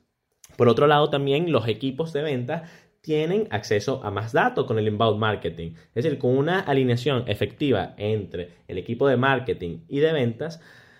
Por 0.57 0.67
otro 0.67 0.87
lado, 0.87 1.09
también 1.09 1.51
los 1.51 1.67
equipos 1.67 2.11
de 2.13 2.21
venta 2.21 2.63
tienen 3.01 3.47
acceso 3.51 4.03
a 4.03 4.11
más 4.11 4.33
datos 4.33 4.65
con 4.65 4.77
el 4.79 4.87
inbound 4.87 5.19
marketing. 5.19 5.71
Es 5.95 6.03
decir, 6.03 6.17
con 6.17 6.37
una 6.37 6.59
alineación 6.59 7.23
efectiva 7.27 7.93
entre 7.97 8.49
el 8.67 8.77
equipo 8.77 9.07
de 9.07 9.17
marketing 9.17 9.79
y 9.87 9.99
de 9.99 10.13
ventas, 10.13 10.59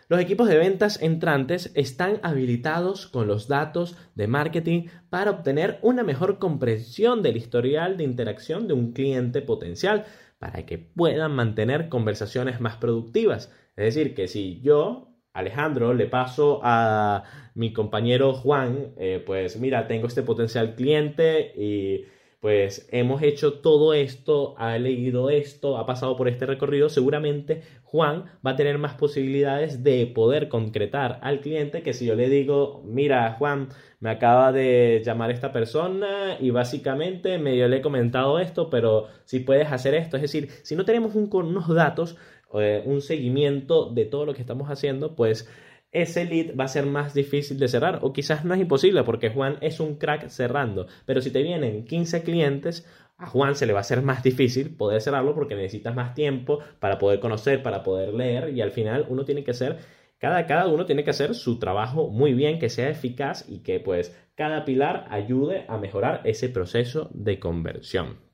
los 0.10 0.20
equipos 0.20 0.50
de 0.50 0.58
ventas 0.58 1.00
entrantes 1.04 1.72
están 1.76 2.20
habilitados 2.24 3.06
con 3.06 3.28
los 3.28 3.48
datos 3.48 3.96
de 4.16 4.26
marketing 4.26 4.88
para 5.12 5.30
obtener 5.30 5.78
una 5.84 6.04
mejor 6.04 6.40
comprensión 6.40 7.22
del 7.22 7.38
historial 7.38 7.96
de 7.96 8.06
interacción 8.06 8.68
de 8.68 8.74
un 8.74 8.94
cliente 8.94 9.44
potencial 9.44 10.06
para 10.40 10.66
que 10.66 10.80
puedan 10.80 11.34
mantener 11.36 11.90
conversaciones 11.90 12.60
más 12.60 12.78
productivas. 12.78 13.52
Es 13.76 13.94
decir, 13.94 14.16
que 14.16 14.28
si 14.28 14.60
yo 14.62 15.09
Alejandro, 15.34 15.94
le 15.94 16.08
paso 16.08 16.60
a 16.64 17.24
mi 17.56 17.74
compañero 17.74 18.34
Juan, 18.34 18.94
eh, 18.98 19.24
pues 19.26 19.60
mira, 19.60 19.88
tengo 19.88 20.08
este 20.08 20.24
potencial 20.24 20.76
cliente 20.76 21.54
y 21.56 22.06
pues 22.40 22.88
hemos 22.92 23.22
hecho 23.22 23.60
todo 23.60 23.94
esto, 23.94 24.56
ha 24.58 24.78
leído 24.78 25.30
esto, 25.30 25.78
ha 25.78 25.86
pasado 25.86 26.16
por 26.16 26.30
este 26.30 26.46
recorrido, 26.46 26.88
seguramente 26.88 27.64
Juan 27.84 28.26
va 28.46 28.52
a 28.52 28.56
tener 28.56 28.78
más 28.78 28.94
posibilidades 28.94 29.84
de 29.84 30.08
poder 30.08 30.48
concretar 30.48 31.20
al 31.22 31.42
cliente 31.42 31.82
que 31.82 31.94
si 31.94 32.06
yo 32.06 32.16
le 32.16 32.30
digo, 32.30 32.82
mira 32.86 33.34
Juan, 33.34 33.70
me 34.00 34.10
acaba 34.10 34.54
de 34.54 35.02
llamar 35.04 35.32
esta 35.32 35.52
persona 35.52 36.38
y 36.40 36.52
básicamente 36.52 37.40
medio 37.40 37.68
le 37.68 37.78
he 37.78 37.82
comentado 37.82 38.40
esto, 38.40 38.70
pero 38.70 39.08
si 39.26 39.42
puedes 39.42 39.70
hacer 39.72 39.94
esto, 39.94 40.16
es 40.16 40.22
decir, 40.22 40.50
si 40.64 40.78
no 40.78 40.86
tenemos 40.86 41.16
unos 41.16 41.68
datos, 41.68 42.16
eh, 42.54 42.82
un 42.86 43.02
seguimiento 43.02 43.90
de 43.90 44.06
todo 44.06 44.26
lo 44.26 44.34
que 44.34 44.42
estamos 44.42 44.70
haciendo, 44.70 45.16
pues 45.16 45.48
ese 45.92 46.26
lead 46.26 46.56
va 46.56 46.66
a 46.66 46.68
ser 46.68 46.86
más 46.86 47.14
difícil 47.14 47.58
de 47.58 47.68
cerrar 47.68 48.00
o 48.02 48.14
quizás 48.14 48.46
no 48.46 48.54
es 48.54 48.62
imposible 48.62 49.04
porque 49.04 49.30
Juan 49.30 49.58
es 49.62 49.80
un 49.80 49.96
crack 49.96 50.30
cerrando, 50.30 50.88
pero 51.06 51.22
si 51.22 51.32
te 51.32 51.42
vienen 51.42 51.86
15 51.86 52.24
clientes, 52.24 52.88
a 53.18 53.28
Juan 53.28 53.56
se 53.56 53.66
le 53.66 53.74
va 53.74 53.82
a 53.82 53.84
ser 53.84 54.02
más 54.02 54.24
difícil 54.24 54.76
poder 54.76 55.02
cerrarlo 55.02 55.36
porque 55.36 55.56
necesitas 55.56 55.96
más 55.96 56.14
tiempo 56.14 56.60
para 56.80 56.98
poder 56.98 57.20
conocer, 57.20 57.62
para 57.64 57.84
poder 57.84 58.14
leer 58.14 58.50
y 58.56 58.62
al 58.62 58.72
final 58.72 59.06
uno 59.10 59.26
tiene 59.26 59.44
que 59.44 59.52
hacer, 59.52 59.80
cada, 60.20 60.46
cada 60.46 60.68
uno 60.68 60.86
tiene 60.86 61.04
que 61.04 61.10
hacer 61.10 61.36
su 61.36 61.60
trabajo 61.60 62.10
muy 62.10 62.34
bien, 62.34 62.60
que 62.60 62.70
sea 62.70 62.90
eficaz 62.90 63.46
y 63.50 63.60
que 63.60 63.80
pues 63.80 64.16
cada 64.36 64.64
pilar 64.64 65.08
ayude 65.10 65.66
a 65.68 65.78
mejorar 65.78 66.22
ese 66.24 66.50
proceso 66.50 67.10
de 67.14 67.40
conversión. 67.40 68.29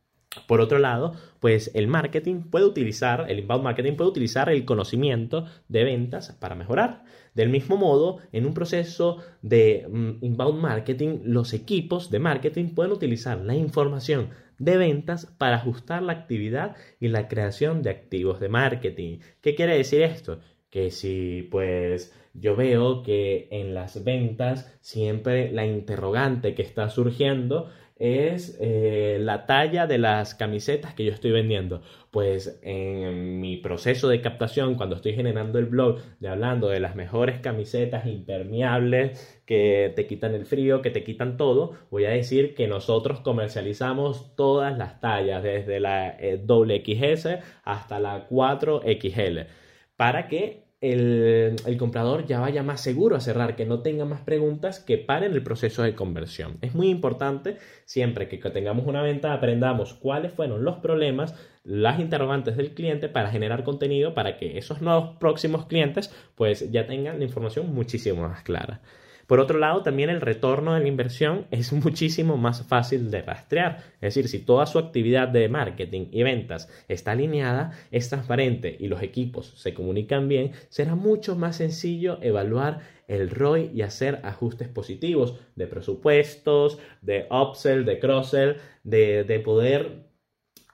Por 0.47 0.61
otro 0.61 0.79
lado, 0.79 1.13
pues 1.39 1.71
el 1.73 1.87
marketing 1.87 2.41
puede 2.49 2.65
utilizar, 2.65 3.25
el 3.29 3.39
inbound 3.39 3.63
marketing 3.63 3.93
puede 3.93 4.09
utilizar 4.09 4.49
el 4.49 4.65
conocimiento 4.65 5.45
de 5.67 5.83
ventas 5.83 6.35
para 6.39 6.55
mejorar. 6.55 7.03
Del 7.33 7.49
mismo 7.49 7.77
modo, 7.77 8.19
en 8.31 8.45
un 8.45 8.53
proceso 8.53 9.17
de 9.41 9.87
mm, 9.89 10.25
inbound 10.25 10.61
marketing, 10.61 11.19
los 11.23 11.53
equipos 11.53 12.09
de 12.09 12.19
marketing 12.19 12.73
pueden 12.73 12.93
utilizar 12.93 13.39
la 13.41 13.55
información 13.55 14.29
de 14.57 14.77
ventas 14.77 15.25
para 15.37 15.57
ajustar 15.57 16.01
la 16.01 16.13
actividad 16.13 16.75
y 16.99 17.09
la 17.09 17.27
creación 17.27 17.81
de 17.81 17.89
activos 17.89 18.39
de 18.39 18.49
marketing. 18.49 19.19
¿Qué 19.41 19.55
quiere 19.55 19.75
decir 19.75 20.01
esto? 20.01 20.39
Que 20.69 20.91
si 20.91 21.47
pues 21.51 22.13
yo 22.33 22.55
veo 22.55 23.03
que 23.03 23.47
en 23.51 23.73
las 23.73 24.03
ventas 24.03 24.73
siempre 24.81 25.51
la 25.51 25.65
interrogante 25.65 26.53
que 26.53 26.63
está 26.63 26.89
surgiendo 26.89 27.69
es 27.97 28.57
eh, 28.59 29.17
la 29.21 29.45
talla 29.45 29.87
de 29.87 29.97
las 29.97 30.35
camisetas 30.35 30.93
que 30.93 31.05
yo 31.05 31.13
estoy 31.13 31.31
vendiendo. 31.31 31.81
Pues 32.11 32.59
en 32.61 33.39
mi 33.39 33.57
proceso 33.57 34.09
de 34.09 34.21
captación, 34.21 34.75
cuando 34.75 34.95
estoy 34.95 35.13
generando 35.13 35.59
el 35.59 35.65
blog, 35.65 36.01
de 36.19 36.27
hablando 36.27 36.67
de 36.67 36.79
las 36.79 36.95
mejores 36.95 37.39
camisetas 37.39 38.05
impermeables 38.05 39.41
que 39.45 39.93
te 39.95 40.07
quitan 40.07 40.35
el 40.35 40.45
frío, 40.45 40.81
que 40.81 40.91
te 40.91 41.03
quitan 41.03 41.37
todo, 41.37 41.73
voy 41.89 42.05
a 42.05 42.09
decir 42.09 42.53
que 42.55 42.67
nosotros 42.67 43.21
comercializamos 43.21 44.35
todas 44.35 44.77
las 44.77 44.99
tallas, 44.99 45.43
desde 45.43 45.79
la 45.79 46.09
eh, 46.19 46.41
XS 46.45 47.39
hasta 47.63 47.99
la 47.99 48.27
4XL, 48.29 49.47
para 49.95 50.27
que 50.27 50.64
el, 50.81 51.77
comprador 51.79 52.25
ya 52.25 52.39
vaya 52.39 52.63
más 52.63 52.81
seguro 52.81 53.15
a 53.15 53.19
cerrar, 53.19 53.55
que 53.55 53.65
no 53.65 53.81
tenga 53.81 54.05
más 54.05 54.21
preguntas 54.21 54.79
que 54.79 54.97
paren 54.97 55.33
el 55.33 55.43
proceso 55.43 55.83
de 55.83 55.95
conversión. 55.95 56.57
Es 56.61 56.75
muy 56.75 56.89
importante 56.89 57.57
siempre 57.85 58.27
que 58.27 58.37
tengamos 58.37 58.85
una 58.85 59.01
venta 59.01 59.33
aprendamos 59.33 59.93
cuáles 59.93 60.31
fueron 60.31 60.63
los 60.63 60.77
problemas, 60.77 61.33
las 61.63 61.99
interrogantes 61.99 62.57
del 62.57 62.73
cliente 62.73 63.09
para 63.09 63.31
generar 63.31 63.63
contenido 63.63 64.13
para 64.13 64.37
que 64.37 64.57
esos 64.57 64.81
nuevos 64.81 65.17
próximos 65.17 65.65
clientes 65.65 66.13
pues 66.35 66.71
ya 66.71 66.85
tengan 66.85 67.19
la 67.19 67.25
información 67.25 67.73
muchísimo 67.73 68.27
más 68.27 68.43
clara. 68.43 68.81
Por 69.27 69.39
otro 69.39 69.57
lado, 69.59 69.81
también 69.81 70.09
el 70.09 70.21
retorno 70.21 70.73
de 70.73 70.81
la 70.81 70.87
inversión 70.87 71.47
es 71.51 71.73
muchísimo 71.85 72.37
más 72.37 72.63
fácil 72.67 73.11
de 73.11 73.21
rastrear. 73.21 73.77
Es 73.95 74.15
decir, 74.15 74.27
si 74.27 74.39
toda 74.39 74.65
su 74.65 74.79
actividad 74.79 75.27
de 75.27 75.49
marketing 75.49 76.07
y 76.11 76.23
ventas 76.23 76.69
está 76.87 77.11
alineada, 77.11 77.71
es 77.91 78.09
transparente 78.09 78.75
y 78.79 78.87
los 78.87 79.01
equipos 79.01 79.53
se 79.55 79.73
comunican 79.73 80.27
bien, 80.27 80.51
será 80.69 80.95
mucho 80.95 81.35
más 81.35 81.57
sencillo 81.57 82.19
evaluar 82.21 82.79
el 83.07 83.29
ROI 83.29 83.71
y 83.73 83.81
hacer 83.81 84.19
ajustes 84.23 84.67
positivos 84.67 85.39
de 85.55 85.67
presupuestos, 85.67 86.79
de 87.01 87.27
upsell, 87.29 87.85
de 87.85 87.99
cross-sell, 87.99 88.57
de, 88.83 89.23
de 89.23 89.39
poder 89.39 90.05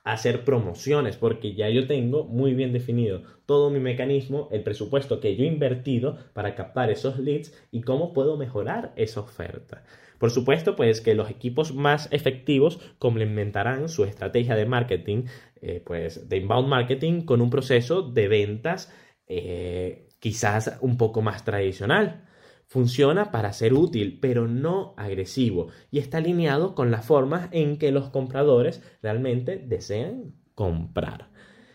hacer 0.04 0.44
promociones, 0.44 1.16
porque 1.16 1.54
ya 1.54 1.68
yo 1.68 1.86
tengo 1.86 2.24
muy 2.24 2.54
bien 2.54 2.72
definido 2.72 3.22
todo 3.46 3.70
mi 3.70 3.78
mecanismo, 3.78 4.48
el 4.50 4.62
presupuesto 4.62 5.20
que 5.20 5.36
yo 5.36 5.44
he 5.44 5.48
invertido 5.48 6.18
para 6.32 6.54
captar 6.54 6.90
esos 6.90 7.18
leads 7.18 7.52
y 7.70 7.82
cómo 7.82 8.12
puedo 8.12 8.36
mejorar 8.36 8.92
esa 8.96 9.20
oferta. 9.20 9.84
Por 10.18 10.30
supuesto, 10.30 10.76
pues 10.76 11.00
que 11.00 11.14
los 11.14 11.30
equipos 11.30 11.74
más 11.74 12.08
efectivos 12.12 12.78
complementarán 12.98 13.88
su 13.88 14.04
estrategia 14.04 14.54
de 14.54 14.66
marketing, 14.66 15.24
eh, 15.60 15.82
pues 15.84 16.28
de 16.28 16.36
inbound 16.36 16.68
marketing, 16.68 17.22
con 17.22 17.40
un 17.40 17.50
proceso 17.50 18.02
de 18.02 18.28
ventas 18.28 18.92
eh, 19.26 20.08
quizás 20.20 20.78
un 20.80 20.96
poco 20.96 21.22
más 21.22 21.44
tradicional. 21.44 22.28
Funciona 22.72 23.30
para 23.30 23.52
ser 23.52 23.74
útil, 23.74 24.18
pero 24.18 24.48
no 24.48 24.94
agresivo, 24.96 25.68
y 25.90 25.98
está 25.98 26.16
alineado 26.16 26.74
con 26.74 26.90
las 26.90 27.04
formas 27.04 27.50
en 27.50 27.76
que 27.76 27.92
los 27.92 28.08
compradores 28.08 28.80
realmente 29.02 29.58
desean 29.58 30.32
comprar. 30.54 31.28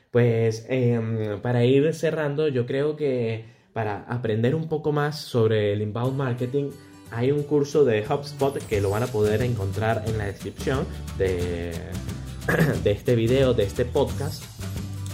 Pues 0.09 0.65
em, 0.69 1.39
para 1.39 1.63
ir 1.65 1.93
cerrando, 1.93 2.47
yo 2.47 2.65
creo 2.65 2.95
que 2.95 3.45
para 3.73 4.05
aprender 4.05 4.55
un 4.55 4.67
poco 4.67 4.91
más 4.91 5.19
sobre 5.19 5.71
el 5.71 5.83
inbound 5.83 6.17
marketing, 6.17 6.71
hay 7.11 7.29
un 7.29 7.43
curso 7.43 7.85
de 7.85 8.03
HubSpot 8.03 8.57
que 8.65 8.81
lo 8.81 8.89
van 8.89 9.03
a 9.03 9.07
poder 9.07 9.43
encontrar 9.43 10.03
en 10.07 10.17
la 10.17 10.25
descripción 10.25 10.83
de, 11.19 11.73
de 12.83 12.91
este 12.91 13.15
video, 13.15 13.53
de 13.53 13.65
este 13.65 13.85
podcast. 13.85 14.43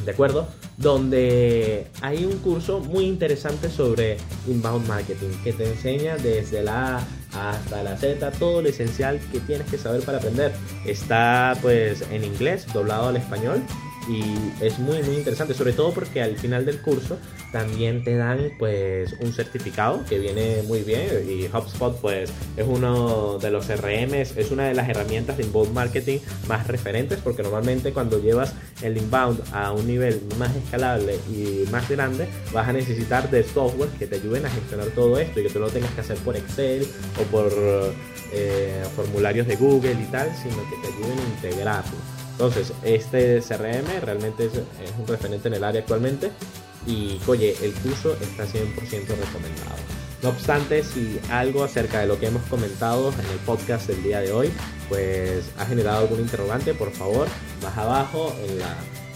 ¿De 0.05 0.11
acuerdo? 0.11 0.47
donde 0.77 1.87
hay 2.01 2.25
un 2.25 2.37
curso 2.39 2.79
muy 2.79 3.05
interesante 3.05 3.69
sobre 3.69 4.17
inbound 4.47 4.87
marketing 4.87 5.29
que 5.43 5.53
te 5.53 5.69
enseña 5.69 6.17
desde 6.17 6.63
la 6.63 6.97
A 6.97 7.49
hasta 7.51 7.83
la 7.83 7.97
Z 7.97 8.31
todo 8.31 8.61
lo 8.61 8.69
esencial 8.69 9.19
que 9.31 9.39
tienes 9.39 9.69
que 9.69 9.77
saber 9.77 10.03
para 10.03 10.17
aprender. 10.17 10.51
Está 10.85 11.55
pues 11.61 12.03
en 12.11 12.23
inglés, 12.23 12.65
doblado 12.73 13.09
al 13.09 13.17
español 13.17 13.61
y 14.07 14.63
es 14.63 14.79
muy 14.79 15.01
muy 15.03 15.15
interesante, 15.15 15.53
sobre 15.53 15.73
todo 15.73 15.93
porque 15.93 16.21
al 16.21 16.37
final 16.37 16.65
del 16.65 16.81
curso 16.81 17.17
también 17.51 18.03
te 18.03 18.15
dan 18.15 18.51
pues 18.57 19.13
un 19.19 19.33
certificado 19.33 20.03
que 20.07 20.19
viene 20.19 20.61
muy 20.63 20.81
bien 20.81 21.07
y 21.27 21.45
HubSpot 21.45 21.99
pues 22.01 22.31
es 22.57 22.65
uno 22.67 23.37
de 23.39 23.51
los 23.51 23.67
RMs, 23.67 24.37
es 24.37 24.51
una 24.51 24.67
de 24.67 24.73
las 24.73 24.89
herramientas 24.89 25.37
de 25.37 25.43
inbound 25.43 25.73
marketing 25.73 26.19
más 26.47 26.67
referentes 26.67 27.19
porque 27.23 27.43
normalmente 27.43 27.93
cuando 27.93 28.19
llevas 28.19 28.53
el 28.81 28.97
inbound 28.97 29.41
a 29.53 29.71
un 29.71 29.87
nivel 29.87 30.21
más 30.37 30.55
escalable 30.55 31.19
y 31.29 31.69
más 31.71 31.89
grande 31.89 32.27
vas 32.51 32.67
a 32.67 32.73
necesitar 32.73 33.29
de 33.29 33.43
software 33.43 33.89
que 33.99 34.07
te 34.07 34.15
ayuden 34.15 34.45
a 34.45 34.49
gestionar 34.49 34.87
todo 34.87 35.17
esto 35.19 35.39
y 35.39 35.43
que 35.43 35.49
tú 35.49 35.59
no 35.59 35.67
tengas 35.67 35.91
que 35.91 36.01
hacer 36.01 36.17
por 36.17 36.35
Excel 36.35 36.87
o 37.21 37.23
por 37.31 37.51
eh, 38.33 38.83
formularios 38.95 39.47
de 39.47 39.55
Google 39.55 39.93
y 39.93 40.11
tal, 40.11 40.31
sino 40.35 40.57
que 40.69 40.75
te 40.81 40.87
ayuden 40.87 41.19
a 41.19 41.35
integrarlo. 41.35 42.22
Entonces, 42.33 42.73
este 42.83 43.41
CRM 43.41 44.01
realmente 44.01 44.45
es, 44.45 44.51
un 44.99 45.07
referente 45.07 45.47
en 45.47 45.53
el 45.55 45.63
área 45.63 45.81
actualmente 45.81 46.31
y, 46.85 47.19
oye, 47.27 47.55
el 47.61 47.73
curso 47.73 48.13
está 48.19 48.45
100% 48.45 48.75
recomendado. 48.81 49.77
No 50.21 50.29
obstante, 50.29 50.83
si 50.83 51.19
algo 51.29 51.63
acerca 51.63 51.99
de 51.99 52.07
lo 52.07 52.19
que 52.19 52.27
hemos 52.27 52.43
comentado 52.43 53.11
en 53.11 53.25
el 53.31 53.37
podcast 53.45 53.87
del 53.87 54.01
día 54.03 54.21
de 54.21 54.31
hoy, 54.31 54.51
pues 54.89 55.51
ha 55.57 55.65
generado 55.65 55.99
algún 55.99 56.21
interrogante, 56.21 56.73
por 56.73 56.91
favor, 56.91 57.27
más 57.61 57.77
abajo 57.77 58.33
en 58.47 58.59
la, 58.59 58.75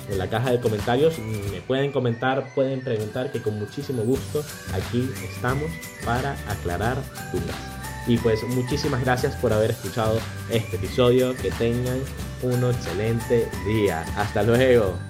en 0.09 0.17
la 0.17 0.29
caja 0.29 0.51
de 0.51 0.59
comentarios 0.59 1.17
me 1.19 1.61
pueden 1.61 1.91
comentar, 1.91 2.53
pueden 2.53 2.81
preguntar, 2.81 3.31
que 3.31 3.41
con 3.41 3.57
muchísimo 3.57 4.03
gusto 4.03 4.43
aquí 4.73 5.09
estamos 5.23 5.71
para 6.05 6.33
aclarar 6.49 6.97
dudas. 7.31 7.77
Y 8.07 8.17
pues 8.17 8.41
muchísimas 8.43 9.03
gracias 9.03 9.35
por 9.35 9.51
haber 9.51 9.71
escuchado 9.71 10.17
este 10.49 10.77
episodio. 10.77 11.35
Que 11.35 11.51
tengan 11.51 11.99
un 12.41 12.63
excelente 12.63 13.49
día. 13.65 14.03
Hasta 14.15 14.43
luego. 14.43 15.06